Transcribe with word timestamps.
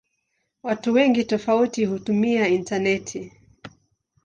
Watu 0.63 0.93
wengi 0.93 1.23
tofauti 1.23 1.85
hutumia 1.85 2.47
intaneti. 2.47 3.31